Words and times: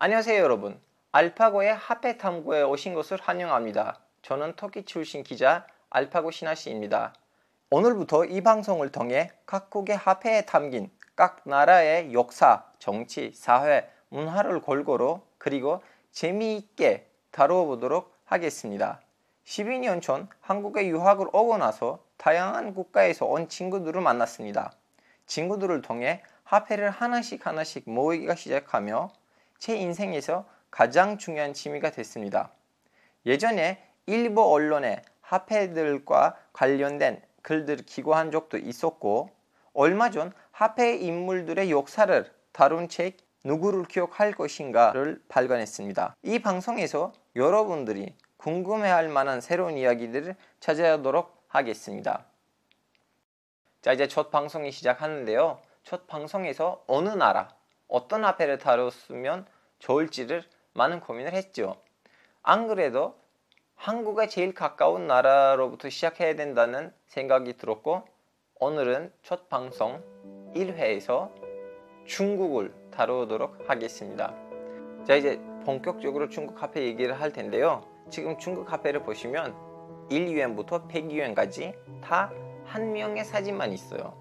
안녕하세요 0.00 0.40
여러분. 0.40 0.80
알파고의 1.10 1.74
화폐 1.74 2.18
탐구에 2.18 2.62
오신 2.62 2.94
것을 2.94 3.18
환영합니다. 3.20 3.98
저는 4.22 4.54
터키 4.54 4.84
출신 4.84 5.24
기자 5.24 5.66
알파고 5.90 6.30
신하씨입니다. 6.30 7.14
오늘부터 7.70 8.26
이 8.26 8.40
방송을 8.40 8.92
통해 8.92 9.32
각국의 9.44 9.96
화폐에 9.96 10.42
담긴 10.42 10.88
각 11.16 11.40
나라의 11.42 12.12
역사, 12.12 12.62
정치, 12.78 13.32
사회, 13.34 13.90
문화를 14.10 14.60
골고루 14.60 15.20
그리고 15.36 15.82
재미있게 16.12 17.08
다루어 17.32 17.64
보도록 17.64 18.14
하겠습니다. 18.24 19.00
12년 19.46 20.00
전 20.00 20.28
한국에 20.40 20.86
유학을 20.86 21.26
오고 21.32 21.58
나서 21.58 21.98
다양한 22.18 22.72
국가에서 22.72 23.26
온 23.26 23.48
친구들을 23.48 24.00
만났습니다. 24.00 24.70
친구들을 25.26 25.82
통해 25.82 26.22
화폐를 26.44 26.88
하나씩 26.88 27.44
하나씩 27.44 27.90
모으기가 27.90 28.36
시작하며 28.36 29.10
제 29.58 29.76
인생에서 29.76 30.46
가장 30.70 31.18
중요한 31.18 31.52
취미가 31.54 31.90
됐습니다. 31.90 32.50
예전에 33.26 33.82
일부 34.06 34.52
언론에 34.52 35.02
화폐들과 35.22 36.36
관련된 36.52 37.20
글들을 37.42 37.84
기고한 37.84 38.30
적도 38.30 38.56
있었고 38.56 39.30
얼마 39.72 40.10
전 40.10 40.32
화폐 40.52 40.96
인물들의 40.96 41.70
역사를 41.70 42.30
다룬 42.52 42.88
책 42.88 43.18
누구를 43.44 43.84
기억할 43.84 44.32
것인가를 44.32 45.22
발간했습니다. 45.28 46.16
이 46.22 46.38
방송에서 46.40 47.12
여러분들이 47.36 48.14
궁금해할 48.36 49.08
만한 49.08 49.40
새로운 49.40 49.76
이야기들을 49.76 50.34
찾아오도록 50.60 51.44
하겠습니다. 51.48 52.24
자 53.82 53.92
이제 53.92 54.08
첫 54.08 54.30
방송이 54.30 54.72
시작하는데요. 54.72 55.60
첫 55.84 56.06
방송에서 56.06 56.82
어느 56.86 57.10
나라 57.10 57.48
어떤 57.88 58.24
화폐를 58.24 58.58
다뤘으면 58.58 59.46
좋을지를 59.78 60.44
많은 60.74 61.00
고민을 61.00 61.32
했죠. 61.32 61.76
안 62.42 62.66
그래도 62.66 63.16
한국에 63.74 64.28
제일 64.28 64.54
가까운 64.54 65.06
나라로부터 65.06 65.88
시작해야 65.88 66.34
된다는 66.36 66.92
생각이 67.06 67.56
들었고 67.56 68.04
오늘은 68.60 69.12
첫 69.22 69.48
방송 69.48 70.02
1회에서 70.54 71.30
중국을 72.06 72.74
다루도록 72.90 73.68
하겠습니다. 73.68 74.34
자 75.06 75.14
이제 75.14 75.40
본격적으로 75.64 76.28
중국 76.28 76.62
화폐 76.62 76.82
얘기를 76.82 77.20
할 77.20 77.32
텐데요. 77.32 77.86
지금 78.10 78.38
중국 78.38 78.72
화폐를 78.72 79.02
보시면 79.02 79.54
1유엔부터 80.10 80.88
100유엔까지 80.88 82.00
다 82.00 82.48
한 82.68 82.92
명의 82.92 83.24
사진만 83.24 83.72
있어요. 83.72 84.14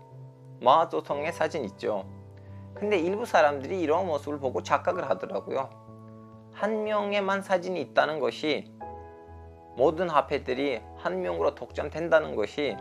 마하조통의 0.62 1.34
사진 1.34 1.66
있죠. 1.66 2.06
근데 2.80 3.00
일부 3.00 3.26
사람들이 3.26 3.82
이런 3.82 4.06
모습을 4.06 4.40
보고 4.40 4.62
착각을 4.62 5.10
하더라고요. 5.10 5.70
한 6.54 6.84
명에만 6.84 7.42
사진이 7.42 7.82
있다는 7.82 8.20
것이 8.20 8.72
모든 9.76 10.10
화폐들이 10.10 10.82
한 10.98 11.22
명으로 11.22 11.56
독점된다는 11.56 12.36
것이 12.36 12.78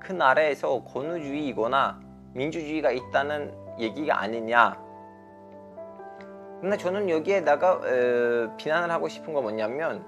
그 0.00 0.12
나라에서 0.12 0.84
권위주의이거나 0.84 2.00
민주주의가 2.32 2.90
있다는 2.90 3.54
얘기가 3.78 4.20
아니냐. 4.20 4.82
근데 6.60 6.78
저는 6.78 7.10
여기에다가 7.10 7.80
에, 7.84 8.56
비난을 8.56 8.90
하고 8.90 9.08
싶은 9.08 9.34
건 9.34 9.42
뭐냐면 9.42 10.06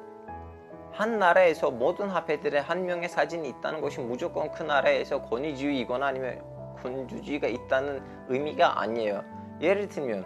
한 0.93 1.19
나라에서 1.19 1.71
모든 1.71 2.09
화폐들의 2.09 2.63
한 2.63 2.87
명의 2.87 3.11
사진이 3.11 3.47
있다는 3.51 3.83
것이 3.83 4.01
무조건 4.01 4.51
그 4.51 4.63
나라에서 4.63 5.21
권위주의이거나 5.21 6.07
아니면 6.07 6.56
군주주의가 6.77 7.49
있다는 7.49 8.03
의미가 8.29 8.81
아니에요. 8.81 9.23
예를 9.61 9.89
들면 9.89 10.25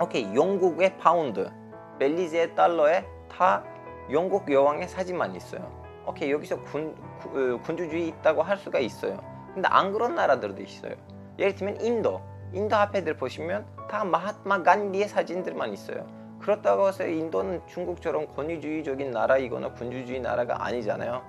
오케이 0.00 0.34
영국의 0.34 0.96
파운드, 0.98 1.50
벨리즈의 1.98 2.54
달러에 2.54 3.04
다 3.30 3.62
영국 4.10 4.50
여왕의 4.50 4.88
사진만 4.88 5.36
있어요. 5.36 5.70
오케이 6.06 6.32
여기서 6.32 6.62
군, 6.62 6.94
구, 7.20 7.28
어, 7.28 7.60
군주주의 7.60 8.08
있다고 8.08 8.42
할 8.42 8.56
수가 8.56 8.78
있어요. 8.78 9.20
근데 9.52 9.68
안 9.68 9.92
그런 9.92 10.14
나라들도 10.14 10.62
있어요. 10.62 10.94
예를 11.38 11.54
들면 11.54 11.80
인도, 11.80 12.20
인도 12.52 12.76
화폐들 12.76 13.16
보시면 13.16 13.66
다 13.88 14.04
마하트마 14.04 14.62
간디의 14.62 15.08
사진들만 15.08 15.72
있어요. 15.72 16.06
그렇다고 16.40 16.88
해서 16.88 17.06
인도는 17.06 17.60
중국처럼 17.66 18.26
권위주의적인 18.34 19.10
나라이거나 19.10 19.72
군주주의 19.74 20.20
나라가 20.20 20.64
아니잖아요. 20.64 21.22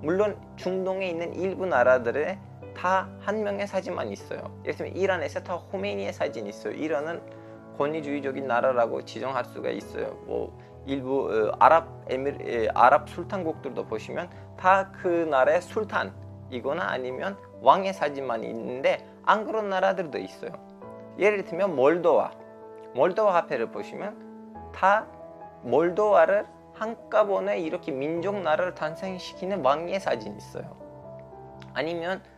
물론 0.00 0.36
중동에 0.56 1.08
있는 1.08 1.32
일부 1.34 1.64
나라들의 1.64 2.38
다 2.74 3.08
한 3.20 3.42
명의 3.42 3.66
사진만 3.66 4.08
있어요. 4.08 4.40
예를 4.64 4.76
들면 4.76 4.96
이란에서 4.96 5.42
다 5.42 5.54
호메니의 5.54 6.12
사진이 6.12 6.48
있어요. 6.48 6.72
이란은 6.74 7.20
권위주의적인 7.78 8.46
나라라고 8.46 9.04
지정할 9.04 9.44
수가 9.44 9.70
있어요. 9.70 10.18
뭐 10.26 10.56
일부 10.86 11.28
어, 11.30 11.56
아랍 11.58 11.88
에미르 12.08 12.38
에, 12.48 12.68
아랍 12.74 13.08
술탄국들도 13.08 13.86
보시면 13.86 14.28
다 14.56 14.92
그 15.00 15.06
나라의 15.30 15.62
술탄이거나 15.62 16.82
아니면 16.84 17.36
왕의 17.60 17.92
사진만 17.94 18.44
있는데 18.44 19.06
안 19.24 19.44
그런 19.44 19.68
나라들도 19.68 20.18
있어요. 20.18 20.50
예를 21.18 21.44
들면 21.44 21.76
몰도와 21.76 22.32
몰도와 22.94 23.34
화폐를 23.34 23.70
보시면 23.70 24.72
다 24.74 25.06
몰도와를 25.62 26.46
한꺼번에 26.74 27.60
이렇게 27.60 27.92
민족 27.92 28.40
나라를 28.40 28.74
탄생시키는 28.74 29.64
왕의 29.64 30.00
사진이 30.00 30.36
있어요. 30.36 30.76
아니면 31.74 32.18
어, 32.18 32.31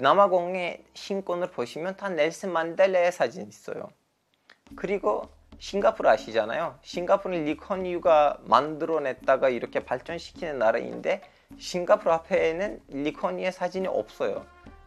남아공의 0.00 0.84
신권을 0.94 1.50
보시면 1.50 1.96
다 1.96 2.08
넬슨 2.08 2.52
만델라의 2.52 3.12
사진이 3.12 3.48
있어요. 3.48 3.88
그리고 4.76 5.28
싱가포르 5.58 6.08
아시잖아요. 6.08 6.78
싱가포르는 6.82 7.44
리커니유가 7.44 8.38
만들어냈다가 8.42 9.48
이렇게 9.48 9.84
발전시키는 9.84 10.58
나라인데 10.58 11.22
싱가포르 11.58 12.10
앞에는 12.10 12.80
리커니의 12.88 13.52
사진이 13.52 13.86
없어요. 13.86 14.44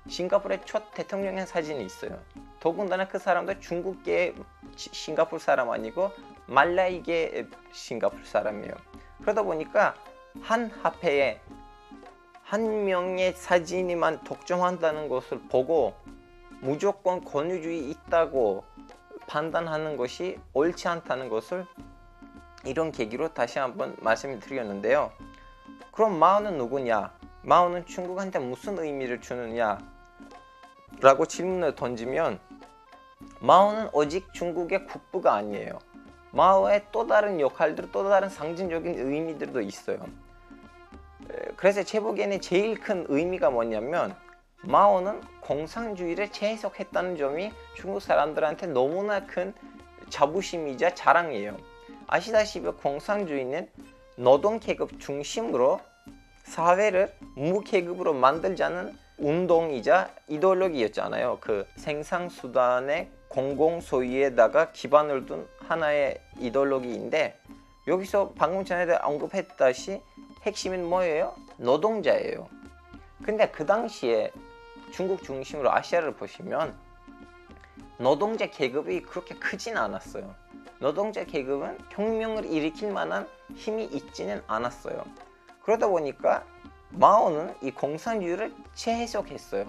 싱가포르의 0.07 0.61
첫 0.65 0.93
대통령의 0.93 1.47
사진이 1.47 1.83
있어요. 1.83 2.19
더군다나 2.59 3.07
그 3.07 3.19
사람도 3.19 3.59
중국계 3.59 4.35
싱가포르 4.75 5.39
사람 5.39 5.71
아니고 5.71 6.11
말라이계 6.47 7.47
싱가포르 7.71 8.23
사람이에요. 8.25 8.73
그러다 9.21 9.43
보니까 9.43 9.95
한 10.41 10.69
화폐에 10.81 11.39
한 12.45 12.85
명의 12.85 13.33
사진이만 13.33 14.23
독점한다는 14.23 15.09
것을 15.09 15.39
보고 15.49 15.95
무조건 16.61 17.23
권위주의 17.23 17.89
있다고 17.89 18.63
판단하는 19.25 19.97
것이 19.97 20.37
옳지 20.53 20.87
않다는 20.87 21.29
것을 21.29 21.65
이런 22.63 22.91
계기로 22.91 23.33
다시 23.33 23.57
한번 23.57 23.95
말씀을 23.99 24.39
드렸는데요. 24.39 25.11
그럼 25.91 26.19
마오는 26.19 26.55
누구냐? 26.59 27.11
마오는 27.41 27.87
중국한테 27.87 28.37
무슨 28.37 28.77
의미를 28.77 29.19
주느냐? 29.21 29.79
라고 31.01 31.25
질문을 31.25 31.73
던지면 31.73 32.39
마오는 33.39 33.89
오직 33.91 34.31
중국의 34.35 34.85
국부가 34.85 35.33
아니에요. 35.33 35.79
마오의 36.29 36.85
또 36.91 37.07
다른 37.07 37.39
역할들, 37.39 37.91
또 37.91 38.07
다른 38.07 38.29
상징적인 38.29 38.99
의미들도 38.99 39.61
있어요. 39.61 39.97
그래서 41.55 41.83
제 41.83 41.99
보기에는 41.99 42.41
제일 42.41 42.79
큰 42.79 43.05
의미가 43.09 43.49
뭐냐면 43.49 44.15
마오는 44.61 45.21
공산주의를 45.41 46.31
재해석했다는 46.31 47.17
점이 47.17 47.51
중국 47.75 48.01
사람들한테 48.01 48.67
너무나 48.67 49.25
큰 49.25 49.53
자부심이자 50.09 50.95
자랑이에요. 50.95 51.57
아시다시피 52.07 52.67
공산주의는 52.67 53.69
노동계급 54.17 54.99
중심으로 54.99 55.79
사회를 56.43 57.13
무계급으로 57.35 58.13
만들자는 58.13 58.95
운동이자 59.17 60.09
이데올로기였잖아요. 60.27 61.39
그 61.41 61.65
생산수단의 61.77 63.09
공공 63.27 63.81
소유에다가 63.81 64.71
기반을 64.71 65.25
둔 65.25 65.47
하나의 65.59 66.19
이데올로기인데 66.39 67.39
여기서 67.87 68.33
방금 68.35 68.65
전에 68.65 68.93
언급했다시 68.95 70.01
핵심은 70.45 70.85
뭐예요? 70.85 71.35
노동자예요. 71.57 72.47
근데 73.23 73.49
그 73.49 73.65
당시에 73.65 74.31
중국 74.91 75.23
중심으로 75.23 75.71
아시아를 75.73 76.15
보시면 76.15 76.77
노동자 77.97 78.45
계급이 78.45 79.01
그렇게 79.01 79.35
크진 79.35 79.75
않았어요. 79.75 80.35
노동자 80.79 81.23
계급은 81.23 81.79
혁명을 81.89 82.45
일으킬 82.45 82.91
만한 82.91 83.27
힘이 83.55 83.85
있지는 83.85 84.43
않았어요. 84.45 85.03
그러다 85.63 85.87
보니까 85.87 86.45
마오는 86.89 87.55
이 87.63 87.71
공산주의를 87.71 88.53
재해석했어요. 88.75 89.67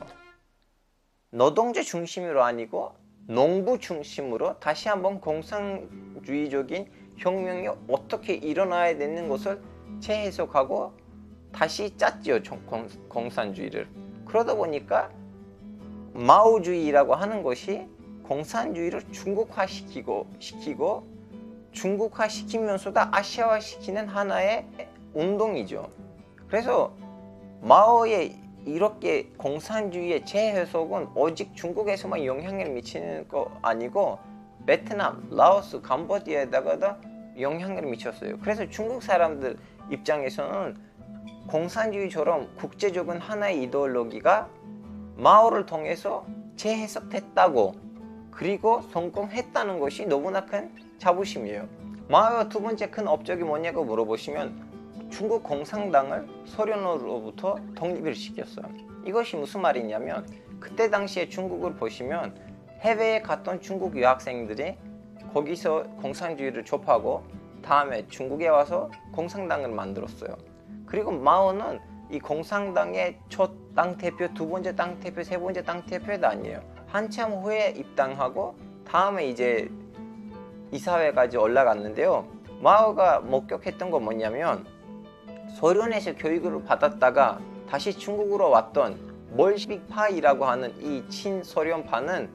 노동자 1.31 1.83
중심으로 1.83 2.43
아니고 2.43 2.95
농부 3.29 3.79
중심으로 3.79 4.61
다시 4.61 4.89
한번 4.89 5.21
공산주의적인 5.21 6.91
혁명이 7.17 7.69
어떻게 7.89 8.35
일어나야 8.35 8.99
되는 8.99 9.29
것을 9.29 9.63
재해석하고 10.01 10.93
다시 11.53 11.97
짰지요 11.97 12.41
공산주의를 13.09 13.89
그러다 14.27 14.55
보니까 14.55 15.11
마오주의라고 16.13 17.15
하는 17.15 17.43
것이 17.43 17.87
공산주의를 18.25 19.11
중국화시키고 19.13 20.27
시키고 20.39 21.07
중국화시키면서도 21.73 23.01
아시아화시키는 23.13 24.09
하나의 24.09 24.67
운동이죠. 25.15 25.89
그래서 26.49 26.95
마오의 27.61 28.37
이렇게 28.65 29.31
공산주의의 29.37 30.27
재해석은 30.27 31.11
오직 31.15 31.55
중국에서만 31.55 32.25
영향을 32.25 32.71
미치는 32.71 33.29
거 33.29 33.51
아니고 33.63 34.19
베트남, 34.67 35.29
라오스, 35.31 35.81
캄보디아에다가도 35.83 36.87
영향을 37.39 37.83
미쳤어요. 37.83 38.39
그래서 38.41 38.69
중국 38.69 39.03
사람들 39.03 39.57
입장에서는 39.91 40.77
공산주의처럼 41.47 42.57
국제적인 42.57 43.19
하나의 43.19 43.63
이데올로기가 43.65 44.49
마오를 45.17 45.67
통해서 45.67 46.27
재해석됐다고 46.57 47.75
그리고 48.31 48.83
성공했다는 48.93 49.79
것이 49.81 50.07
너무나 50.07 50.45
큰 50.45 50.71
자부심이에요. 50.99 51.69
마오의 52.09 52.49
두 52.49 52.61
번째 52.61 52.91
큰 52.91 53.09
업적이 53.09 53.45
뭐냐고 53.45 53.85
물어보시면 53.85 55.09
중국 55.11 55.43
공산당을 55.43 56.27
소련으로부터 56.45 57.57
독립을 57.75 58.15
시켰어요. 58.15 58.67
이것이 59.05 59.37
무슨 59.37 59.63
말이냐면 59.63 60.27
그때 60.61 60.91
당시에 60.91 61.29
중국을 61.29 61.75
보시면 61.77 62.35
해외에 62.81 63.23
갔던 63.23 63.61
중국 63.61 63.97
유학생들이 63.97 64.77
거기서 65.33 65.85
공산주의를 66.03 66.65
접하고 66.65 67.25
다음에 67.67 68.07
중국에 68.09 68.49
와서 68.49 68.91
공산당을 69.13 69.69
만들었어요. 69.69 70.37
그리고 70.87 71.11
마오는 71.11 71.81
이 72.11 72.19
공산당의 72.21 73.19
첫 73.29 73.67
당 73.77 73.99
대표, 73.99 74.27
두 74.33 74.49
번째 74.49 74.75
당 74.75 74.99
대표, 75.01 75.23
세 75.23 75.39
번째 75.39 75.63
당 75.63 75.85
대표도 75.85 76.27
아니에요. 76.27 76.63
한참 76.87 77.33
후에 77.33 77.75
입당하고 77.77 78.57
다음에 78.87 79.29
이제 79.29 79.71
이사회까지 80.73 81.37
올라갔는데요. 81.37 82.27
마오가 82.63 83.21
목격했던 83.21 83.91
건 83.91 84.03
뭐냐면 84.03 84.65
소련에서 85.57 86.15
교육을 86.15 86.65
받았다가 86.65 87.39
다시 87.69 87.93
중국으로 87.93 88.49
왔던 88.49 89.35
멀시빅파이라고 89.37 90.47
하는 90.47 90.75
이 90.81 91.07
친소련파는 91.11 92.31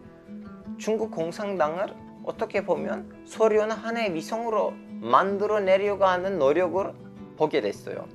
중국 0.77 1.09
공산당을 1.09 1.87
어떻게 2.23 2.63
보면 2.63 3.23
소련 3.25 3.71
하나의 3.71 4.13
위성으로 4.13 4.73
만들어내려고 5.01 6.05
하는 6.05 6.37
노력을 6.37 6.93
보게 7.35 7.59
됐어요. 7.59 8.07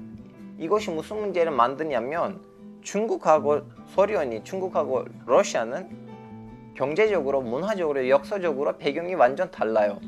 이것이 0.56 0.91
무슨 0.91 1.19
문제를 1.19 1.50
만드냐면 1.50 2.41
중국하고 2.81 3.62
소련이 3.88 4.44
중국하고 4.44 5.05
러시아는 5.27 5.88
경제적으로 6.75 7.43
문화적으로 7.43 8.09
역사적으로 8.09 8.79
배경이 8.79 9.15
완전 9.15 9.50
달라요. 9.50 9.99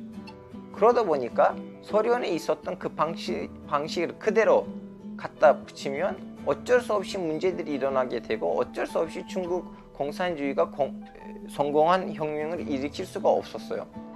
그러다 0.72 1.02
보니까 1.02 1.56
소련에 1.82 2.28
있었던 2.28 2.78
그 2.78 2.88
방식, 2.90 3.50
방식을 3.66 4.18
그대로 4.20 4.68
갖다 5.16 5.58
붙이면 5.58 6.44
어쩔 6.46 6.80
수 6.80 6.94
없이 6.94 7.18
문제들이 7.18 7.72
일어나게 7.72 8.20
되고 8.20 8.56
어쩔 8.56 8.86
수 8.86 9.00
없이 9.00 9.26
중국 9.26 9.66
공산주의가 9.94 10.70
공, 10.70 11.02
성공한 11.50 12.14
혁명을 12.14 12.68
일으킬 12.68 13.04
수가 13.04 13.28
없었어요. 13.28 14.07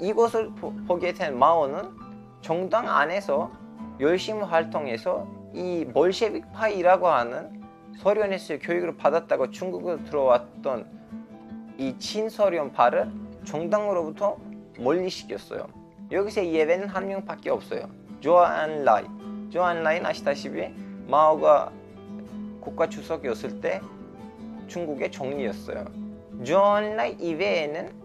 이것을 0.00 0.50
보, 0.54 0.72
보게 0.86 1.12
된 1.12 1.38
마오는 1.38 1.90
정당 2.40 2.88
안에서 2.88 3.50
열심히 4.00 4.42
활동해서 4.42 5.26
이 5.52 5.86
볼셰빅파이라고 5.92 7.08
하는 7.08 7.62
소련에서 7.98 8.58
교육을 8.58 8.96
받았다고 8.96 9.50
중국으로 9.50 10.04
들어왔던 10.04 10.86
이 11.78 11.96
친소련파를 11.98 13.10
정당으로부터 13.44 14.36
멀리시켰어요. 14.78 15.66
여기서 16.10 16.44
예외는 16.44 16.88
한 16.88 17.06
명밖에 17.06 17.50
없어요. 17.50 17.88
조안 18.20 18.84
라이. 18.84 19.04
조안 19.50 19.82
라이는 19.82 20.06
아시다시피 20.06 20.74
마오가 21.06 21.70
국가 22.60 22.88
주석이었을 22.88 23.60
때 23.60 23.80
중국의 24.66 25.12
총리였어요. 25.12 25.84
조안 26.42 26.96
라이 26.96 27.12
이외에는 27.20 28.03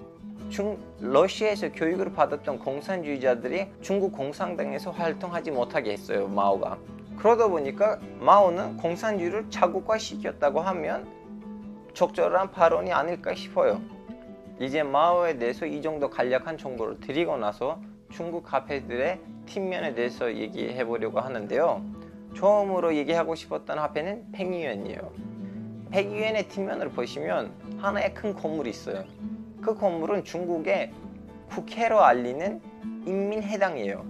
중, 0.49 0.79
러시아에서 0.99 1.71
교육을 1.71 2.11
받았던 2.11 2.59
공산주의자들이 2.59 3.67
중국 3.81 4.11
공산당에서 4.11 4.91
활동하지 4.91 5.51
못하게 5.51 5.91
했어요. 5.91 6.27
마오가. 6.27 6.77
그러다 7.17 7.47
보니까 7.47 7.99
마오는 8.19 8.77
공산주의를 8.77 9.49
자국화시켰다고 9.49 10.61
하면 10.61 11.07
적절한 11.93 12.51
발언이 12.51 12.91
아닐까 12.91 13.35
싶어요. 13.35 13.79
이제 14.59 14.83
마오에 14.83 15.37
대해서 15.37 15.65
이 15.65 15.81
정도 15.81 16.09
간략한 16.09 16.57
정보를 16.57 16.99
드리고 16.99 17.37
나서 17.37 17.79
중국 18.09 18.43
카페들의 18.43 19.19
팀면에 19.45 19.93
대해서 19.93 20.33
얘기해 20.33 20.83
보려고 20.85 21.19
하는데요. 21.19 21.83
처음으로 22.35 22.95
얘기하고 22.95 23.35
싶었던 23.35 23.77
화폐는 23.77 24.31
팽이엔이에요. 24.31 25.11
팽이엔의 25.91 26.47
팀면을 26.47 26.89
보시면 26.89 27.51
하나의 27.79 28.13
큰 28.13 28.33
건물이 28.33 28.69
있어요. 28.69 29.03
그 29.61 29.75
건물은 29.75 30.23
중국의 30.23 30.91
국회로 31.50 32.01
알리는 32.01 32.61
인민해당이에요. 33.06 34.06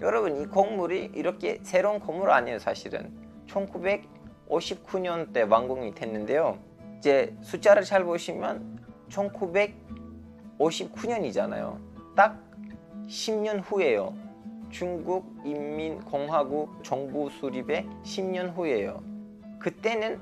여러분 0.00 0.40
이 0.40 0.46
건물이 0.46 1.10
이렇게 1.14 1.58
새로운 1.62 2.00
건물 2.00 2.30
아니에요 2.30 2.58
사실은 2.58 3.12
1959년대 3.46 5.48
완공이 5.48 5.94
됐는데요. 5.94 6.58
이제 6.98 7.36
숫자를 7.42 7.84
잘 7.84 8.02
보시면 8.04 8.80
1959년이잖아요. 9.08 11.78
딱 12.16 12.42
10년 13.06 13.62
후에요. 13.64 14.12
중국 14.70 15.32
인민공화국 15.44 16.82
정부 16.82 17.30
수립의 17.30 17.86
10년 18.02 18.56
후에요. 18.56 19.00
그때는 19.60 20.18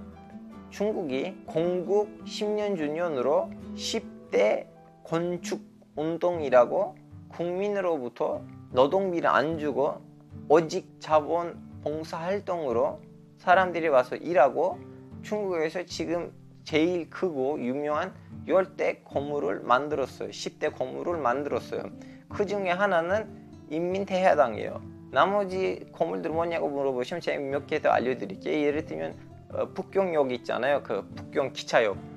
중국이 0.71 1.35
건국 1.47 2.23
10년 2.25 2.77
주년으로 2.77 3.49
10 3.75 4.12
대 4.33 4.67
건축 5.05 5.61
운동이라고 5.95 6.97
국민으로부터 7.29 8.43
노동비를 8.73 9.29
안 9.29 9.59
주고 9.59 10.01
오직 10.49 10.97
자본 10.99 11.61
봉사 11.85 12.19
활동으로 12.19 13.01
사람들이 13.39 13.89
와서 13.89 14.17
일하고 14.17 14.79
중국에서 15.23 15.85
지금 15.85 16.33
제일 16.65 17.09
크고 17.11 17.61
유명한 17.61 18.15
열대 18.49 19.03
건물을 19.05 19.61
만들었어요. 19.61 20.31
10대 20.31 20.75
건물을 20.77 21.19
만들었어요. 21.19 21.83
그 22.29 22.47
중에 22.47 22.71
하나는 22.71 23.29
인민대회당이에요. 23.71 24.81
나머지 25.13 25.87
건물들 25.93 26.31
뭐냐고 26.31 26.69
물어보시면 26.69 27.21
제가 27.21 27.41
몇 27.41 27.67
개 27.67 27.81
더 27.81 27.91
알려드릴게요. 27.91 28.65
예를 28.67 28.87
들면 28.87 29.15
어, 29.51 29.67
북경역 29.75 30.33
있잖아요. 30.33 30.83
그 30.83 31.07
북경 31.15 31.53
기차역. 31.53 32.12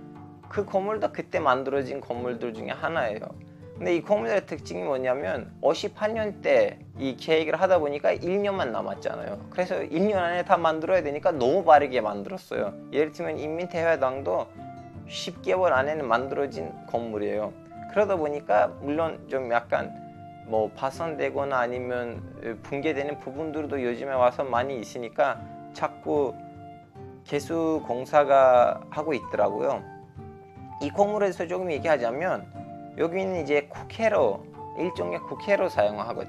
그 0.55 0.63
건물도 0.63 1.11
그때 1.11 1.41
만들어진 1.41 1.99
건물들 1.99 2.53
중에 2.53 2.69
하나예요. 2.69 3.19
근데 3.75 3.97
이 3.97 4.01
건물의 4.01 4.45
특징이 4.45 4.83
뭐냐면 4.83 5.51
58년 5.61 6.41
때 6.41 6.79
이 6.97 7.17
계획을 7.17 7.59
하다 7.59 7.79
보니까 7.79 8.15
1년만 8.15 8.69
남았잖아요. 8.69 9.47
그래서 9.49 9.75
1년 9.75 10.15
안에 10.15 10.45
다 10.45 10.55
만들어야 10.55 11.03
되니까 11.03 11.33
너무 11.33 11.65
빠르게 11.65 11.99
만들었어요. 11.99 12.73
예를 12.93 13.11
들면 13.11 13.37
인민대회당도 13.37 14.47
10개월 15.09 15.73
안에는 15.73 16.07
만들어진 16.07 16.71
건물이에요. 16.87 17.51
그러다 17.91 18.15
보니까 18.15 18.67
물론 18.79 19.27
좀 19.27 19.51
약간 19.51 19.93
뭐 20.47 20.71
파손되거나 20.71 21.57
아니면 21.57 22.59
붕괴되는 22.63 23.19
부분들도 23.19 23.83
요즘에 23.83 24.13
와서 24.13 24.45
많이 24.45 24.79
있으니까 24.79 25.41
자꾸 25.73 26.33
개수 27.25 27.83
공사가 27.85 28.79
하고 28.89 29.13
있더라고요. 29.13 29.94
이 30.81 30.89
건물에서 30.89 31.47
조금 31.47 31.71
얘기하자면 31.71 32.95
여기는 32.97 33.41
이제 33.43 33.67
국회로 33.69 34.43
일종의 34.77 35.19
국회로 35.19 35.69
사용하고 35.69 36.23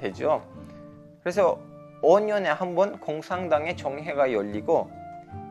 되, 0.00 0.12
죠 0.12 0.42
그래서 1.22 1.58
5년에 2.02 2.44
한 2.44 2.74
번 2.74 2.98
공산당의 2.98 3.76
정회가 3.76 4.32
열리고 4.32 4.90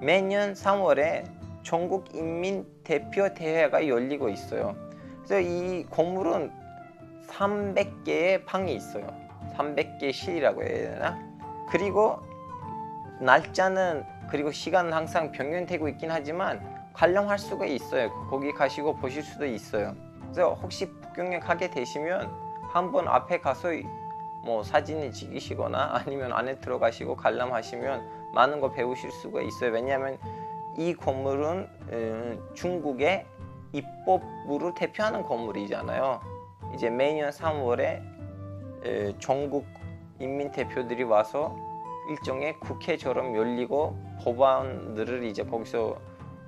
매년 0.02 0.54
3월에 0.54 1.24
전국 1.64 2.14
인민 2.14 2.66
대표 2.84 3.34
대회가 3.34 3.88
열리고 3.88 4.28
있어요. 4.30 4.76
그래서 5.24 5.40
이 5.40 5.86
건물은 5.90 6.52
300개의 7.28 8.44
방이 8.46 8.74
있어요. 8.76 9.08
300개 9.56 10.12
실이라고 10.12 10.64
해야 10.64 10.94
되나? 10.94 11.20
그리고 11.70 12.18
날짜는 13.22 14.04
그리고 14.30 14.52
시간은 14.52 14.92
항상 14.92 15.32
변경되고 15.32 15.88
있긴 15.90 16.12
하지만 16.12 16.60
관람할 16.94 17.40
수가 17.40 17.66
있어요. 17.66 18.12
거기 18.30 18.52
가시고 18.52 18.96
보실 18.96 19.24
수도 19.24 19.46
있어요. 19.46 19.96
그래서 20.22 20.54
혹시 20.54 20.90
북경에 20.90 21.40
가게 21.40 21.70
되시면 21.70 22.32
한번 22.70 23.08
앞에 23.08 23.40
가서 23.42 23.70
뭐 24.44 24.64
사진을 24.64 25.12
찍으시거나 25.12 25.92
아니면 26.06 26.34
안에 26.34 26.60
들어가시고 26.60 27.16
관람하시면 27.16 28.32
많은 28.34 28.60
거 28.60 28.72
배우실 28.72 29.12
수가 29.12 29.42
있어요. 29.42 29.72
왜냐하면 29.72 30.18
이 30.78 30.94
건물은 30.94 31.68
중국의 32.54 33.26
입법부를 33.74 34.74
대표하는 34.74 35.24
건물이잖아요. 35.24 36.22
이제 36.74 36.90
매년 36.90 37.30
3월에 37.30 38.02
에, 38.84 39.14
전국 39.20 39.66
인민 40.20 40.52
대표들이 40.52 41.04
와서 41.04 41.56
일종의 42.10 42.60
국회처럼 42.60 43.36
열리고 43.36 43.98
법안들을 44.24 45.24
이제 45.24 45.44
거기서 45.44 45.98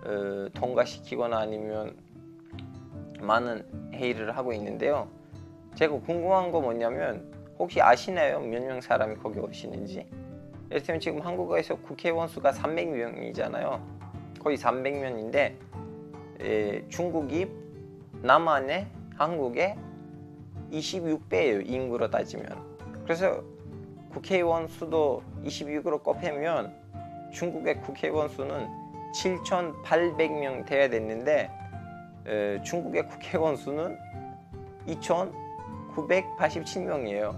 어, 0.06 0.48
통과시키거나 0.54 1.38
아니면 1.40 1.96
많은 3.20 3.66
회의를 3.94 4.36
하고 4.36 4.52
있는데요. 4.54 5.08
제가 5.76 6.00
궁금한 6.00 6.52
거 6.52 6.62
뭐냐면 6.62 7.32
혹시 7.58 7.82
아시나요? 7.82 8.40
몇 8.40 8.62
명 8.64 8.82
사람이 8.82 9.16
거기 9.18 9.40
오시는지? 9.40 10.06
예를 10.70 10.84
들면 10.84 11.00
지금 11.00 11.22
한국에서 11.22 11.76
국회의원 11.78 12.28
수가 12.28 12.52
300명이잖아요. 12.52 13.80
거의 14.40 14.58
300명인데 14.58 15.54
에, 16.42 16.88
중국이 16.90 17.48
남한의 18.22 18.88
한국의 19.16 19.78
26배예요. 20.72 21.66
인구로 21.68 22.10
따지면. 22.10 22.48
그래서 23.04 23.44
국회의원 24.12 24.68
수도 24.68 25.22
26으로 25.44 26.02
꼽히면 26.04 26.74
중국의 27.32 27.82
국회의원 27.82 28.30
수는 28.30 28.68
7,800명 29.14 30.66
돼야 30.66 30.90
됐는데 30.90 31.50
에, 32.26 32.62
중국의 32.64 33.08
국회의원 33.08 33.56
수는 33.56 33.98
2,987명이에요. 34.88 37.38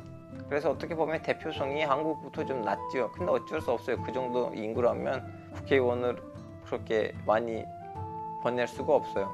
그래서 0.50 0.72
어떻게 0.72 0.96
보면 0.96 1.22
대표성이 1.22 1.84
한국부터 1.84 2.46
좀 2.46 2.62
낮죠. 2.62 3.12
근데 3.12 3.32
어쩔 3.32 3.62
수 3.62 3.72
없어요. 3.72 4.02
그 4.02 4.12
정도 4.12 4.52
인구라면 4.54 5.52
국회의원을 5.54 6.22
그렇게 6.66 7.14
많이 7.26 7.64
보낼 8.42 8.68
수가 8.68 8.96
없어요. 8.96 9.32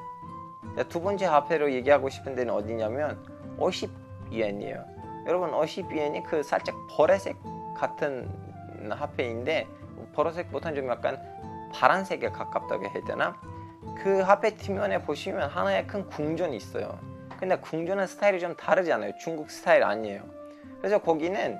두 0.88 1.00
번째 1.00 1.26
화폐로 1.26 1.72
얘기하고 1.72 2.08
싶은 2.08 2.34
데는 2.34 2.54
어디냐면 2.54 3.22
50위엔이에요. 3.58 4.84
여러분 5.26 5.50
50위엔이 5.50 6.24
그 6.24 6.42
살짝 6.42 6.74
보라색 6.96 7.36
같은 7.76 8.30
화폐인데 8.90 9.66
보라색보다는 10.14 10.80
좀 10.80 10.90
약간 10.90 11.20
파란색에 11.72 12.30
가깝다고 12.30 12.84
해야 12.84 13.04
되나? 13.04 13.40
그 14.02 14.20
화폐 14.20 14.54
뒷면에 14.54 15.02
보시면 15.02 15.50
하나의 15.50 15.86
큰 15.86 16.06
궁전이 16.06 16.56
있어요. 16.56 16.98
근데 17.38 17.56
궁전은 17.56 18.06
스타일이 18.06 18.38
좀 18.38 18.54
다르잖아요. 18.54 19.12
중국 19.18 19.50
스타일 19.50 19.82
아니에요. 19.82 20.22
그래서 20.78 20.98
거기는 20.98 21.58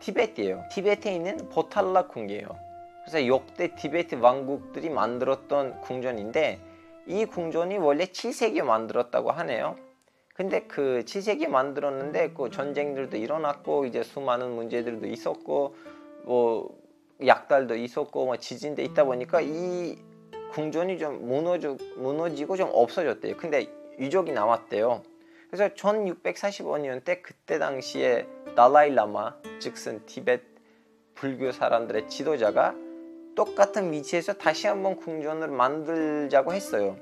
티베트예요. 0.00 0.64
티베트에 0.70 1.14
있는 1.14 1.48
보탈라 1.48 2.08
궁이에요. 2.08 2.46
그래서 3.04 3.26
역대 3.26 3.74
티베트 3.74 4.16
왕국들이 4.16 4.90
만들었던 4.90 5.80
궁전인데 5.80 6.60
이 7.06 7.24
궁전이 7.24 7.78
원래 7.78 8.04
7세기에 8.04 8.62
만들었다고 8.62 9.30
하네요. 9.30 9.76
근데 10.34 10.62
그 10.62 11.02
7세기에 11.06 11.48
만들었는데 11.48 12.32
그 12.32 12.50
전쟁들도 12.50 13.16
일어났고 13.16 13.86
이제 13.86 14.02
수많은 14.02 14.50
문제들도 14.52 15.06
있었고 15.06 15.74
뭐 16.24 16.81
약달도 17.24 17.76
있었고 17.76 18.26
뭐 18.26 18.36
지진도 18.36 18.82
있다 18.82 19.04
보니까 19.04 19.40
이 19.40 19.98
궁전이 20.52 20.98
좀 20.98 21.26
무너져, 21.26 21.76
무너지고 21.96 22.56
좀 22.56 22.70
없어졌대요. 22.72 23.36
근데 23.36 23.66
유적이 23.98 24.32
남았대요. 24.32 25.02
그래서 25.50 25.74
1645년 25.74 27.04
때 27.04 27.20
그때 27.22 27.58
당시에 27.58 28.26
달라이라마 28.56 29.34
즉슨 29.58 30.04
티베트 30.06 30.44
불교 31.14 31.52
사람들의 31.52 32.08
지도자가 32.08 32.74
똑같은 33.34 33.92
위치에서 33.92 34.34
다시 34.34 34.66
한번 34.66 34.96
궁전을 34.96 35.48
만들자고 35.48 36.52
했어요. 36.52 36.96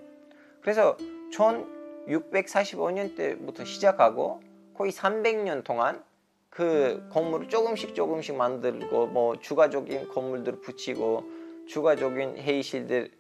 그래서 0.61 0.97
1645년 1.33 3.17
때부터 3.17 3.65
시작하고 3.65 4.41
거의 4.75 4.93
300년 4.93 5.65
동안 5.65 6.03
그 6.51 7.09
건물을 7.11 7.49
조금씩 7.49 7.95
조금씩 7.95 8.35
만들고 8.35 9.07
뭐 9.07 9.39
추가적인 9.39 10.09
건물들을 10.09 10.61
붙이고 10.61 11.23
추가적인 11.69 12.37
회의실들 12.39 13.11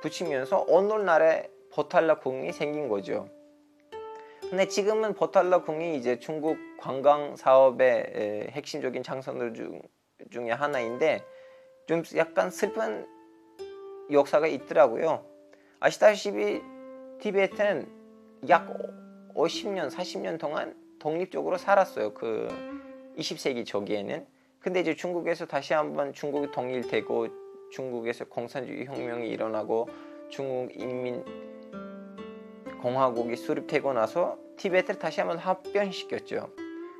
붙이면서 0.00 0.64
오늘날의 0.66 1.50
보탈라 1.70 2.18
궁이 2.18 2.52
생긴 2.52 2.88
거죠. 2.88 3.28
근데 4.40 4.66
지금은 4.66 5.12
보탈라 5.12 5.62
궁이 5.62 5.96
이제 5.96 6.18
중국 6.18 6.56
관광 6.78 7.36
사업의 7.36 8.48
핵심적인 8.52 9.02
장선들 9.02 9.52
중, 9.52 9.82
중에 10.30 10.50
하나인데 10.50 11.22
좀 11.86 12.02
약간 12.16 12.50
슬픈 12.50 13.06
역사가 14.10 14.46
있더라고요. 14.46 15.24
아시다시피 15.80 16.62
티베트는 17.20 17.86
약 18.48 18.72
50년, 19.34 19.90
40년 19.90 20.38
동안 20.38 20.74
독립적으로 20.98 21.58
살았어요. 21.58 22.14
그 22.14 22.48
20세기 23.18 23.66
초기에는. 23.66 24.26
근데 24.60 24.80
이제 24.80 24.94
중국에서 24.94 25.46
다시 25.46 25.74
한번 25.74 26.12
중국이 26.12 26.50
독립되고 26.50 27.28
중국에서 27.70 28.24
공산주의 28.24 28.86
혁명이 28.86 29.28
일어나고 29.28 29.88
중국 30.30 30.74
인민 30.74 31.24
공화국이 32.82 33.36
수립되고 33.36 33.92
나서 33.92 34.38
티베트를 34.56 34.98
다시 34.98 35.20
한번 35.20 35.38
합병시켰죠. 35.38 36.50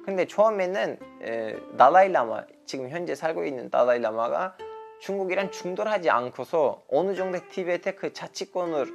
근데 0.05 0.27
처음에는 0.27 0.99
에, 1.23 1.57
달라이라마 1.77 2.47
지금 2.65 2.89
현재 2.89 3.15
살고 3.15 3.45
있는 3.45 3.71
달라이라마가 3.71 4.57
중국이랑 5.01 5.51
충돌하지 5.51 6.11
않고서 6.11 6.83
어느 6.89 7.15
정도 7.15 7.39
티베트의 7.51 7.97
그 7.97 8.13
자치권을 8.13 8.87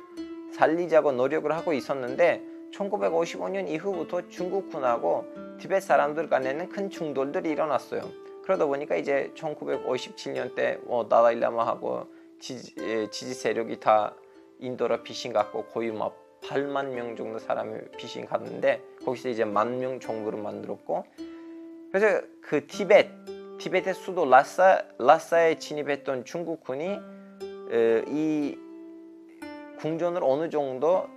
살리자고 0.53 1.11
노력을 1.13 1.51
하고 1.51 1.73
있었는데 1.73 2.41
1955년 2.73 3.69
이후부터 3.69 4.27
중국군하고 4.29 5.25
티베트 5.59 5.85
사람들 5.85 6.29
간에는 6.29 6.69
큰 6.69 6.89
충돌들이 6.89 7.49
일어났어요. 7.49 8.01
그러다 8.43 8.65
보니까 8.65 8.95
이제 8.95 9.31
1957년 9.35 10.55
때뭐 10.55 11.07
달라이라마하고 11.07 12.07
지지, 12.39 12.75
지지 13.09 13.33
세력이 13.33 13.79
다 13.79 14.13
인도로 14.59 15.03
비신 15.03 15.31
갔고 15.31 15.65
거의 15.65 15.91
막 15.91 16.15
8만 16.41 16.89
명 16.89 17.15
정도 17.15 17.39
사람이 17.39 17.79
비신 17.97 18.25
갔는데 18.25 18.81
거기서 19.05 19.29
이제 19.29 19.45
만 19.45 19.79
명 19.79 19.99
정부를 19.99 20.41
만들었고 20.41 21.05
그래서 21.91 22.21
그 22.41 22.67
티베트 22.67 23.57
티베트의 23.59 23.93
수도 23.95 24.25
라사 24.25 24.83
라사에 24.99 25.57
진입했던 25.57 26.25
중국군이 26.25 26.99
이 28.07 28.57
궁전을 29.79 30.21
어느 30.23 30.49
정도 30.49 31.07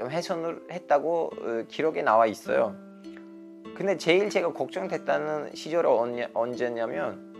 훼손을 0.00 0.66
했다고 0.70 1.30
어, 1.36 1.64
기록에 1.68 2.02
나와 2.02 2.26
있어요. 2.26 2.74
근데 3.80 3.96
제일 3.96 4.28
제가 4.28 4.52
걱정됐다는 4.52 5.54
시절이 5.54 5.88
언제냐면 6.34 7.34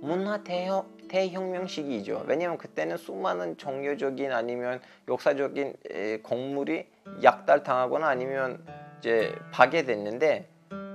문화 0.00 0.42
대혁 0.42 0.88
대혁명 1.06 1.66
시기이죠. 1.66 2.24
왜냐하면 2.26 2.56
그때는 2.56 2.96
수많은 2.96 3.58
종교적인 3.58 4.32
아니면 4.32 4.80
역사적인 5.06 5.74
공물이 6.22 6.86
약달당하거나 7.22 8.08
아니면 8.08 8.64
이제 9.00 9.34
파괴됐는데 9.52 10.48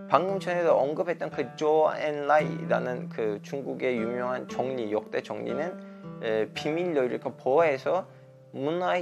방금 0.10 0.39
전에도 0.39 0.79
언급했던 0.79 1.29
그 1.29 1.55
조앤 1.55 2.25
라이라는 2.25 3.10
그 3.10 3.39
중국의 3.43 3.98
유명한 3.98 4.50
정리 4.50 4.91
역대 4.91 5.22
정리는 5.22 6.50
비밀로 6.55 7.03
이렇게 7.03 7.29
보호해서 7.38 8.07
문화 8.51 9.00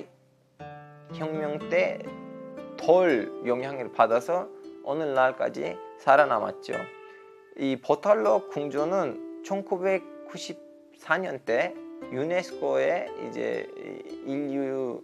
혁명 1.13 1.69
때 1.69 1.99
덜 2.75 3.31
영향을 3.45 3.93
받아서 3.93 4.49
오늘날까지 4.83 5.77
살아남았죠. 5.99 6.73
이 7.57 7.77
버탈러 7.77 8.47
궁전은 8.47 9.43
1990 9.43 10.73
4년 11.03 11.43
때 11.45 11.73
유네스코에 12.11 13.07
이제 13.27 13.67
인류 14.25 15.01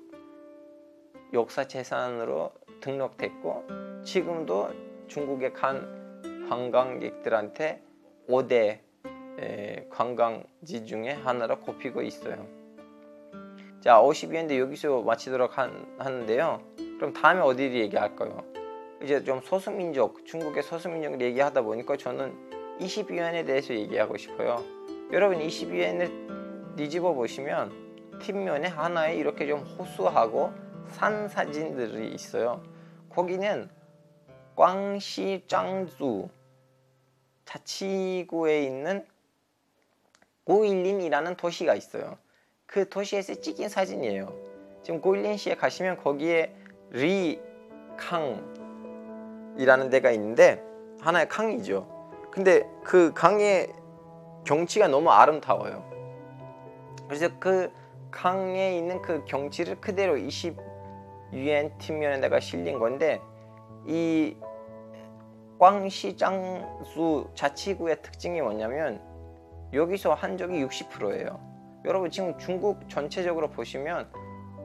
역사 1.33 1.67
재산으로 1.67 2.51
등록됐고 2.81 4.01
지금도 4.03 4.69
중국의 5.07 5.53
간 5.53 6.47
관광객들한테 6.49 7.81
5대 8.27 8.79
관광지 9.89 10.85
중에 10.85 11.11
하나로 11.11 11.59
꼽히고 11.59 12.01
있어요. 12.01 12.47
자, 13.81 14.01
50위인데 14.01 14.57
여기서 14.57 15.01
마치도록 15.01 15.57
한, 15.57 15.95
하는데요. 15.97 16.61
그럼 16.97 17.13
다음에 17.13 17.41
어디를 17.41 17.75
얘기할까요? 17.81 18.43
이제 19.01 19.23
좀 19.23 19.39
소수민족, 19.41 20.25
중국의 20.25 20.63
소수민족을 20.63 21.21
얘기하다 21.21 21.61
보니까 21.61 21.95
저는 21.95 22.77
20위안에 22.79 23.45
대해서 23.45 23.73
얘기하고 23.73 24.17
싶어요. 24.17 24.63
여러분 25.11 25.39
22엔을 25.39 26.75
뒤집어 26.75 27.13
보시면 27.13 28.19
뒷면에 28.19 28.67
하나에 28.67 29.15
이렇게 29.15 29.47
좀 29.47 29.61
호수하고 29.61 30.51
산 30.89 31.29
사진들이 31.29 32.13
있어요. 32.13 32.61
거기는 33.09 33.69
광시 34.55 35.43
짱주 35.47 36.27
자치구에 37.45 38.63
있는 38.63 39.05
고일린이라는 40.43 41.35
도시가 41.35 41.75
있어요. 41.75 42.17
그 42.65 42.89
도시에서 42.89 43.35
찍힌 43.35 43.69
사진이에요. 43.69 44.33
지금 44.83 44.99
고일린시에 45.01 45.55
가시면 45.55 45.97
거기에 45.97 46.53
리캉 46.91 48.58
이라는 49.59 49.89
데가 49.89 50.09
있는데 50.11 50.63
하나의 51.01 51.27
강이죠. 51.27 51.85
근데 52.31 52.65
그 52.81 53.11
강의 53.13 53.67
경치가 54.45 54.87
너무 54.87 55.09
아름다워요. 55.11 55.83
그래서 57.07 57.27
그 57.39 57.69
강에 58.09 58.77
있는 58.77 59.01
그 59.01 59.25
경치를 59.25 59.81
그대로 59.81 60.17
20 60.17 60.57
유엔 61.33 61.77
팀면에다가 61.77 62.39
실린 62.39 62.79
건데 62.79 63.21
이 63.85 64.37
광시 65.59 66.15
장수 66.15 67.29
자치구의 67.35 68.01
특징이 68.01 68.41
뭐냐면 68.41 69.01
여기서 69.73 70.13
한족이 70.13 70.65
60%예요. 70.65 71.37
여러분 71.83 72.09
지금 72.09 72.37
중국 72.37 72.87
전체적으로 72.87 73.49
보시면 73.49 74.09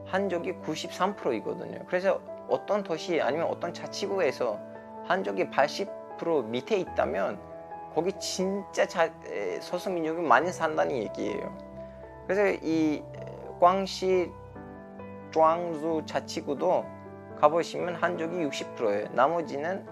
한족이 0.05 0.53
93%이거든요. 0.53 1.83
그래서 1.85 2.21
어떤 2.47 2.81
도시 2.81 3.19
아니면 3.19 3.47
어떤 3.47 3.73
자치구에서 3.73 4.74
한족이 5.07 5.49
80% 5.49 6.45
밑에 6.45 6.77
있다면 6.77 7.39
거기 7.93 8.11
진짜 8.13 8.85
자, 8.85 9.09
소수민족이 9.61 10.21
많이 10.21 10.51
산다는 10.51 10.95
얘기예요. 10.95 11.55
그래서 12.27 12.59
이 12.61 13.03
광시 13.59 14.31
庄 15.31 16.05
자치구도 16.05 16.85
가보시면 17.39 17.95
한족이 17.95 18.37
60%예요. 18.47 19.07
나머지는 19.11 19.85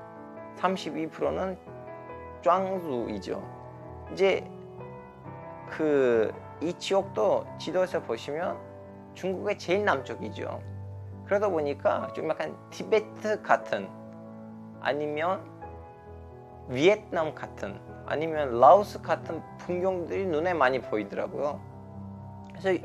32%는 0.58 1.58
庄주이죠. 2.41 3.41
이제 4.12 4.46
그 5.70 6.43
이 6.63 6.74
지역도 6.74 7.46
지도에서 7.58 8.01
보시면 8.01 8.58
중국의 9.15 9.58
제일 9.58 9.84
남쪽이죠. 9.84 10.62
그러다 11.25 11.50
보니까 11.50 12.08
좀 12.13 12.29
약간 12.29 12.55
티베트 12.70 13.41
같은 13.41 13.89
아니면 14.83 15.41
비에트남 16.71 17.33
같은 17.33 17.79
아니면 18.05 18.59
라오스 18.59 19.01
같은 19.01 19.41
풍경들이 19.59 20.27
눈에 20.27 20.53
많이 20.53 20.79
보이더라고요. 20.79 21.59
그래서 22.49 22.77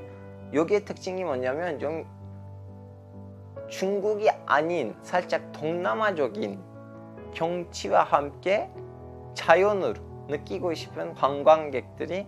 여기의 0.54 0.84
특징이 0.84 1.24
뭐냐면 1.24 1.78
좀 1.78 2.06
중국이 3.68 4.30
아닌 4.46 4.96
살짝 5.02 5.52
동남아적인 5.52 6.62
경치와 7.34 8.04
함께 8.04 8.70
자연을 9.34 9.94
느끼고 10.28 10.74
싶은 10.74 11.14
관광객들이 11.14 12.26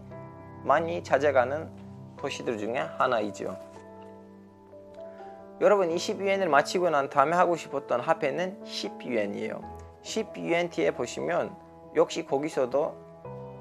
많이 0.64 1.02
찾아가는 1.02 1.70
도시들 2.18 2.58
중에 2.58 2.76
하나이죠. 2.76 3.69
여러분 5.60 5.90
20유엔을 5.90 6.48
마치고 6.48 6.88
난 6.88 7.10
다음에 7.10 7.36
하고 7.36 7.54
싶었던 7.54 8.00
합회는 8.00 8.64
10유엔이에요. 8.64 9.60
10유엔 10.02 10.70
뒤에 10.70 10.90
보시면 10.92 11.54
역시 11.94 12.24
거기서도 12.24 12.82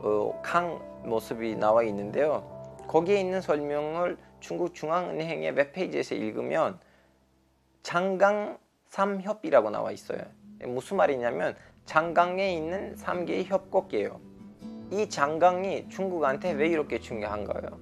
어, 0.02 0.42
강 0.42 0.80
모습이 1.04 1.58
나와 1.58 1.84
있는데요. 1.84 2.48
거기에 2.88 3.20
있는 3.20 3.42
설명을 3.42 4.18
중국 4.40 4.74
중앙은행의 4.74 5.52
웹페이지에서 5.52 6.16
읽으면 6.16 6.80
장강 7.84 8.58
삼협이라고 8.88 9.70
나와 9.70 9.92
있어요. 9.92 10.22
무슨 10.68 10.96
말이냐면 10.96 11.58
장강에 11.86 12.54
있는 12.54 12.96
3개의 12.96 13.44
협곡이에요. 13.44 14.22
이 14.92 15.10
장강이 15.10 15.90
중국한테 15.90 16.54
왜 16.54 16.70
이렇게 16.70 16.98
중요한가요? 16.98 17.78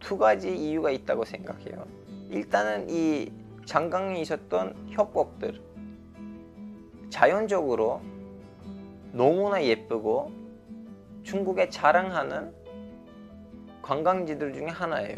두 0.00 0.18
가지 0.18 0.56
이유가 0.56 0.90
있다고 0.90 1.24
생각해요. 1.24 1.86
일단은 2.30 2.90
이 2.90 3.39
장강에 3.64 4.20
있었던 4.20 4.88
협곡들 4.90 5.60
자연적으로 7.10 8.00
너무나 9.12 9.62
예쁘고 9.62 10.30
중국에 11.22 11.68
자랑하는 11.68 12.54
관광지들 13.82 14.52
중에 14.52 14.66
하나예요. 14.66 15.16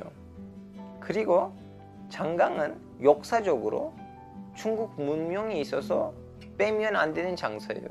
그리고 1.01 1.53
장강은 2.09 3.03
역사적으로 3.03 3.93
중국 4.55 5.01
문명이 5.01 5.61
있어서 5.61 6.13
빼면 6.57 6.97
안 6.97 7.13
되는 7.15 7.37
장소예요. 7.37 7.89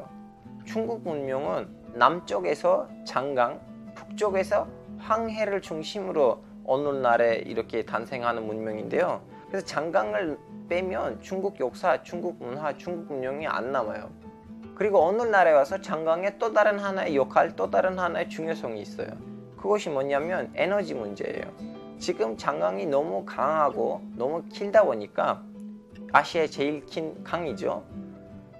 중국 0.65 1.03
문명은 1.03 1.93
남쪽에서 1.93 2.87
장강, 3.05 3.59
북쪽에서 3.95 4.67
황해를 4.99 5.61
중심으로 5.61 6.43
오늘날에 6.63 7.37
이렇게 7.37 7.83
탄생하는 7.83 8.45
문명인데요. 8.45 9.21
그래서 9.51 9.65
장강을 9.65 10.39
빼면 10.69 11.19
중국 11.19 11.59
역사, 11.59 12.01
중국 12.03 12.41
문화, 12.41 12.75
중국 12.77 13.11
문명이 13.11 13.45
안 13.47 13.73
남아요. 13.73 14.09
그리고 14.75 15.05
오늘날에 15.05 15.51
와서 15.51 15.81
장강의 15.81 16.39
또 16.39 16.53
다른 16.53 16.79
하나의 16.79 17.17
역할, 17.17 17.53
또 17.57 17.69
다른 17.69 17.99
하나의 17.99 18.29
중요성이 18.29 18.81
있어요. 18.81 19.09
그것이 19.57 19.89
뭐냐면 19.89 20.49
에너지 20.55 20.93
문제예요. 20.93 21.43
지금 21.99 22.37
장강이 22.37 22.85
너무 22.85 23.25
강하고 23.25 24.01
너무 24.15 24.41
길다 24.45 24.85
보니까 24.85 25.43
아시아의 26.13 26.49
제일 26.49 26.85
긴 26.85 27.21
강이죠. 27.21 27.83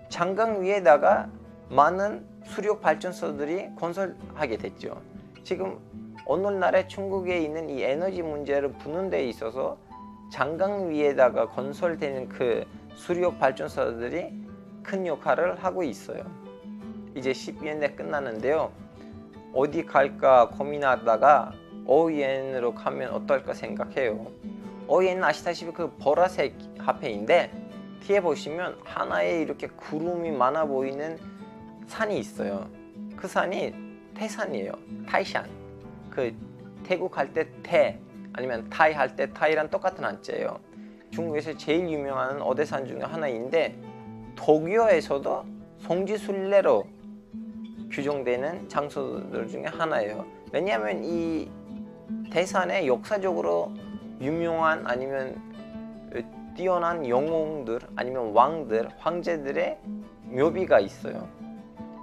장강 0.10 0.62
위에다가 0.62 1.30
많은 1.70 2.28
수력 2.44 2.82
발전소들이 2.82 3.76
건설하게 3.78 4.58
됐죠. 4.58 5.02
지금 5.46 5.80
오늘날의 6.26 6.90
중국에 6.90 7.40
있는 7.40 7.70
이 7.70 7.82
에너지 7.82 8.22
문제를 8.22 8.74
푸는 8.74 9.10
데 9.10 9.24
있어서 9.30 9.78
장강 10.32 10.90
위에다가 10.90 11.46
건설되는 11.50 12.30
그 12.30 12.66
수력 12.96 13.38
발전소들이 13.38 14.32
큰 14.82 15.06
역할을 15.06 15.62
하고 15.62 15.84
있어요. 15.84 16.24
이제 17.16 17.34
12년대 17.34 17.98
끝나는데요. 17.98 18.72
어디 19.54 19.86
갈까 19.86 20.48
고민하다가 20.48 21.52
OEN으로 21.86 22.74
가면 22.74 23.12
어떨까 23.12 23.54
생각해요. 23.54 24.26
OEN은 24.88 25.22
아시다시피 25.22 25.74
그 25.74 25.92
보라색 25.98 26.56
화폐인데 26.78 27.52
뒤에 28.00 28.22
보시면 28.22 28.80
하나에 28.86 29.42
이렇게 29.42 29.68
구름이 29.68 30.32
많아 30.32 30.64
보이는 30.66 31.20
산이 31.88 32.18
있어요. 32.18 32.70
그 33.18 33.28
산이 33.28 33.74
태산이에요. 34.14 34.72
타이샨. 35.08 35.44
그 36.10 36.34
태국 36.84 37.18
할때태 37.18 38.00
아니면 38.34 38.70
타이 38.70 38.94
할 38.94 39.16
때 39.16 39.32
타이랑 39.34 39.70
똑같은 39.70 40.04
한자예요. 40.04 40.60
중국에서 41.12 41.56
제일 41.58 41.90
유명한 41.90 42.42
어대산 42.42 42.86
중에 42.86 43.02
하나인데 43.02 43.78
도쿄에서도 44.36 45.46
성지순례로 45.80 46.86
규정되는 47.92 48.70
장소들 48.70 49.48
중에 49.48 49.66
하나예요. 49.66 50.26
왜냐하면 50.54 51.04
이 51.04 51.52
대산에 52.32 52.88
역사적으로 52.88 53.74
유명한 54.22 54.88
아니면 54.88 55.42
뛰어난 56.56 57.08
영웅들 57.08 57.80
아니면 57.96 58.32
왕들, 58.32 58.90
황제들의 58.98 59.80
묘비가 60.24 60.80
있어요. 60.80 61.28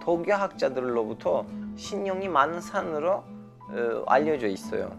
도교 0.02 0.32
학자들로부터 0.32 1.46
신령이 1.76 2.28
많은 2.28 2.60
산으로 2.60 3.10
어, 3.70 4.04
알려져 4.06 4.46
있어요. 4.46 4.90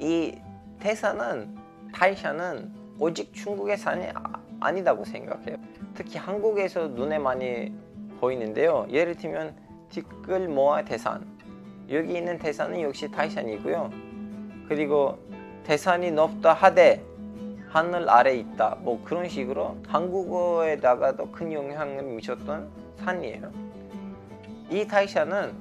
이 0.00 0.38
태산은 0.80 1.56
타이샤는 1.92 2.72
오직 3.00 3.32
중국의 3.32 3.76
산이 3.76 4.08
아, 4.60 4.72
니다고 4.72 5.04
생각해요. 5.04 5.56
특히 5.94 6.18
한국에서 6.18 6.88
눈에 6.88 7.18
많이 7.18 7.72
보이는데요. 8.20 8.86
예를 8.90 9.16
들면 9.16 9.54
티끌 9.90 10.48
모아 10.48 10.82
대산 10.84 11.24
여기 11.90 12.16
있는 12.16 12.38
대산은 12.38 12.80
역시 12.82 13.10
타이산이고요. 13.10 13.90
그리고 14.68 15.18
대산이 15.64 16.10
높다 16.10 16.52
하되 16.52 17.04
하늘 17.68 18.08
아래 18.08 18.34
있다 18.34 18.76
뭐 18.80 19.02
그런 19.04 19.28
식으로 19.28 19.76
한국어에다가도 19.86 21.30
큰 21.30 21.52
영향을 21.52 22.02
미쳤던 22.02 22.68
산이에요. 22.98 23.50
이 24.70 24.86
타이샤는 24.86 25.52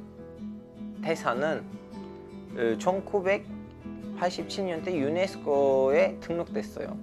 대산은 1.04 1.63
1987년대 4.17 4.89
어, 4.89 4.91
유네스코에 4.91 6.19
등록됐어요. 6.19 6.97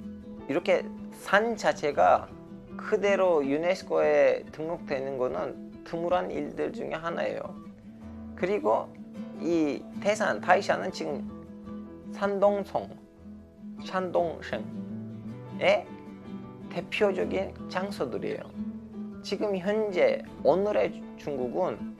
이렇게 0.48 0.85
산 1.12 1.57
자체가 1.57 2.29
그대로 2.77 3.44
유네스코에 3.44 4.44
등록되는 4.53 5.16
것은 5.18 5.85
드물한 5.85 6.31
일들 6.31 6.72
중에 6.72 6.92
하나예요. 6.92 7.40
그리고 8.35 8.88
이 9.40 9.83
태산 10.00 10.40
타이샤는 10.40 10.92
지금 10.92 11.31
산동성, 12.12 12.88
샨동성의 13.85 14.64
대표적인 16.70 17.55
장소들이에요. 17.68 18.40
지금 19.22 19.57
현재 19.57 20.22
오늘의 20.42 21.03
중국은 21.16 21.94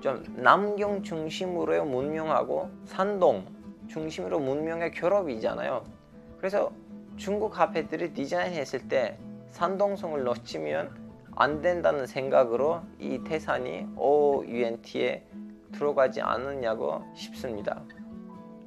좀 0.00 0.22
남경 0.36 1.02
중심으로 1.02 1.84
문명하고 1.84 2.68
산동 2.84 3.55
중심으로 3.88 4.38
문명의 4.40 4.90
결합이잖아요. 4.90 5.84
그래서 6.38 6.72
중국 7.16 7.50
카페들이 7.50 8.12
디자인했을 8.12 8.88
때 8.88 9.18
산동성을 9.50 10.22
놓치면 10.22 11.06
안 11.34 11.60
된다는 11.60 12.06
생각으로 12.06 12.82
이 12.98 13.22
태산이 13.24 13.86
OUNT에 13.96 15.26
들어가지 15.72 16.20
않느냐고 16.20 17.02
싶습니다. 17.14 17.82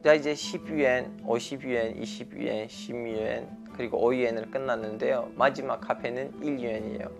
자 0.03 0.13
이제 0.13 0.33
10유엔, 0.33 1.23
50유엔, 1.25 1.99
20유엔, 1.99 2.67
10유엔 2.67 3.73
그리고 3.73 3.99
5유엔을 3.99 4.51
끝났는데요. 4.51 5.31
마지막 5.35 5.79
카페는 5.81 6.39
1유엔이에요. 6.41 7.11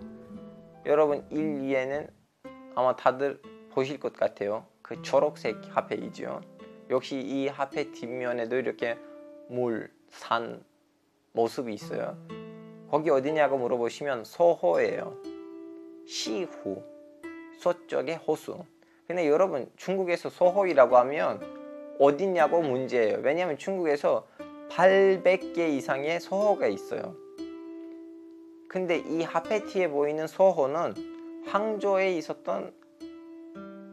여러분 0.86 1.26
1유엔은 1.30 2.08
아마 2.74 2.96
다들 2.96 3.40
보실 3.72 3.98
것 4.00 4.12
같아요. 4.14 4.64
그 4.82 5.00
초록색 5.02 5.56
화폐이죠. 5.70 6.40
역시 6.90 7.20
이 7.20 7.46
화폐 7.48 7.92
뒷면에도 7.92 8.56
이렇게 8.56 8.98
물, 9.48 9.90
산 10.10 10.62
모습이 11.32 11.72
있어요. 11.72 12.16
거기 12.90 13.10
어디냐고 13.10 13.56
물어보시면 13.58 14.24
소호예요. 14.24 15.16
시후, 16.06 16.82
서쪽의 17.60 18.16
호수. 18.16 18.64
근데 19.06 19.28
여러분 19.28 19.70
중국에서 19.76 20.28
소호이라고 20.30 20.96
하면 20.98 21.40
어디냐고 22.00 22.60
문제예요. 22.62 23.18
왜냐하면 23.22 23.56
중국에서 23.56 24.26
800개 24.70 25.58
이상의 25.58 26.20
소호가 26.20 26.66
있어요. 26.66 27.14
근데 28.68 28.98
이 28.98 29.22
하페티에 29.22 29.88
보이는 29.88 30.26
소호는 30.26 30.94
항저에 31.46 32.16
있었던 32.16 32.72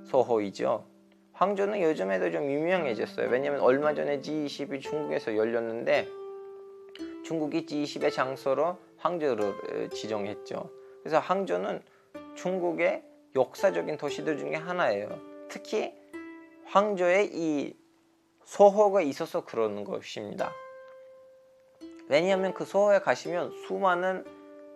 소호이죠. 0.06 0.97
항저는 1.38 1.84
요즘에도 1.84 2.32
좀 2.32 2.50
유명해졌어요. 2.50 3.30
왜냐면 3.30 3.60
얼마 3.60 3.94
전에 3.94 4.22
G20이 4.22 4.82
중국에서 4.82 5.36
열렸는데 5.36 6.08
중국이 7.24 7.68
G20의 7.68 8.12
장소로 8.12 8.76
항저를 8.98 9.92
지정했죠. 9.94 10.68
그래서 11.04 11.20
항저는 11.20 11.84
중국의 12.34 13.04
역사적인 13.36 13.98
도시들 13.98 14.40
중에 14.40 14.56
하나예요. 14.56 15.10
특히 15.48 15.94
항저에 16.66 17.30
이 17.32 17.78
서호가 18.44 19.02
있어서 19.02 19.46
그러는 19.46 19.84
것입니다. 19.84 20.52
왜냐하면 22.10 22.56
그 22.56 22.66
서호에 22.66 23.00
가시면 23.00 23.52
수많은 23.68 24.26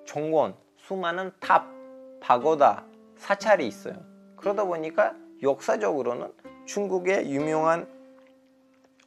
정원, 0.06 0.54
수많은 0.78 1.32
탑, 1.39 1.65
파고다, 2.19 2.86
사찰이 3.17 3.65
있어요. 3.65 3.95
그러다 4.36 4.65
보니까 4.65 5.15
역사적으로는 5.41 6.32
중국의 6.65 7.32
유명한 7.32 7.88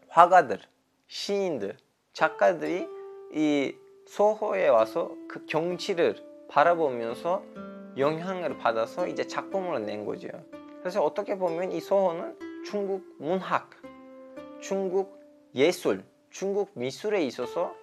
화가들, 0.08 0.60
시인들, 1.06 1.76
작가들이 2.12 2.86
이 3.32 3.74
소호에 4.06 4.68
와서 4.68 5.14
그 5.28 5.44
경치를 5.46 6.16
바라보면서 6.48 7.42
영향을 7.96 8.58
받아서 8.58 9.06
이제 9.06 9.26
작품을 9.26 9.84
낸 9.84 10.04
거죠. 10.04 10.28
그래서 10.80 11.02
어떻게 11.02 11.36
보면 11.36 11.72
이 11.72 11.80
소호는 11.80 12.62
중국 12.64 13.04
문학, 13.18 13.70
중국 14.60 15.18
예술, 15.54 16.04
중국 16.30 16.70
미술에 16.74 17.22
있어서 17.24 17.74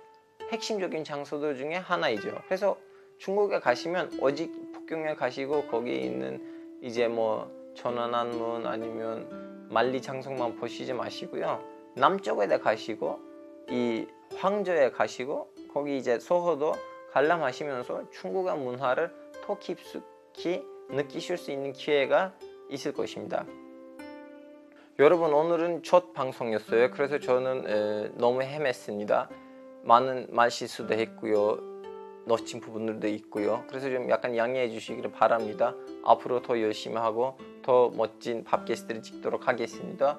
핵심적인 0.51 1.03
장소들 1.03 1.55
중에 1.55 1.75
하나이죠. 1.75 2.41
그래서 2.45 2.77
중국에 3.17 3.59
가시면 3.59 4.19
오직 4.19 4.51
북경에 4.73 5.15
가시고 5.15 5.67
거기에 5.67 5.95
있는 5.95 6.79
이제 6.81 7.07
뭐 7.07 7.49
천안안문 7.75 8.65
아니면 8.65 9.50
만리장성만 9.71 10.57
보시지 10.57 10.93
마시고요. 10.93 11.63
남쪽에 11.95 12.47
가시고 12.59 13.19
이 13.69 14.05
황저에 14.35 14.91
가시고 14.91 15.49
거기 15.73 15.97
이제 15.97 16.19
소호도 16.19 16.73
관람하시면서 17.11 18.09
중국의 18.11 18.57
문화를 18.57 19.11
더 19.45 19.57
깊숙이 19.57 20.63
느끼실 20.89 21.37
수 21.37 21.51
있는 21.51 21.73
기회가 21.73 22.33
있을 22.69 22.93
것입니다. 22.93 23.45
여러분 24.99 25.33
오늘은 25.33 25.83
첫 25.83 26.13
방송이었어요. 26.13 26.91
그래서 26.91 27.19
저는 27.19 27.67
에, 27.67 28.11
너무 28.15 28.41
헤맸습니다. 28.41 29.29
많은 29.83 30.27
말실수도 30.29 30.93
했고요. 30.93 31.59
놓친 32.25 32.59
부분들도 32.59 33.07
있고요. 33.07 33.63
그래서 33.67 33.89
좀 33.89 34.09
약간 34.09 34.37
양해해 34.37 34.69
주시기를 34.69 35.11
바랍니다. 35.11 35.73
앞으로 36.03 36.41
더 36.41 36.61
열심히 36.61 36.97
하고 36.97 37.37
더 37.61 37.89
멋진 37.89 38.43
팟캐스트를 38.43 39.01
찍도록 39.01 39.47
하겠습니다. 39.47 40.17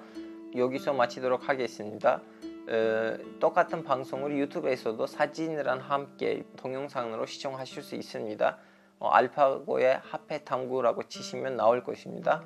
여기서 0.56 0.92
마치도록 0.92 1.48
하겠습니다. 1.48 2.20
에, 2.68 3.18
똑같은 3.40 3.82
방송을 3.82 4.36
유튜브에서도 4.38 5.06
사진이랑 5.06 5.80
함께 5.80 6.44
동영상으로 6.56 7.26
시청하실 7.26 7.82
수 7.82 7.94
있습니다. 7.96 8.58
어, 9.00 9.08
알파고의 9.08 10.00
화폐 10.04 10.44
탐구라고 10.44 11.08
치시면 11.08 11.56
나올 11.56 11.82
것입니다. 11.82 12.44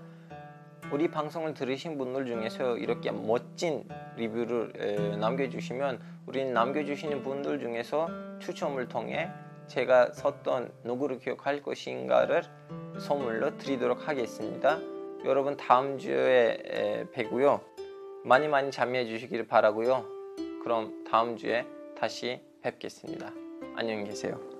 우리 0.92 1.08
방송을 1.08 1.52
들으신 1.52 1.98
분들 1.98 2.26
중에서 2.26 2.78
이렇게 2.78 3.10
멋진 3.10 3.88
리뷰를 4.16 4.72
에, 4.76 5.16
남겨주시면 5.16 6.00
우리는 6.26 6.52
남겨주시는 6.54 7.22
분들 7.22 7.58
중에서 7.58 8.08
추첨을 8.38 8.88
통해 8.88 9.30
제가 9.66 10.12
썼던 10.12 10.72
누구를 10.84 11.18
기억할 11.18 11.60
것인가를 11.60 12.44
선물로 12.98 13.58
드리도록 13.58 14.08
하겠습니다. 14.08 14.80
여러분 15.24 15.56
다음 15.56 15.98
주에 15.98 16.58
에, 16.64 17.04
뵈고요. 17.12 17.60
많이 18.24 18.48
많이 18.48 18.70
참여해 18.70 19.06
주시기를 19.06 19.46
바라고요. 19.46 20.04
그럼 20.62 21.04
다음 21.08 21.36
주에 21.36 21.66
다시 21.98 22.40
뵙겠습니다. 22.62 23.32
안녕히 23.76 24.04
계세요. 24.04 24.55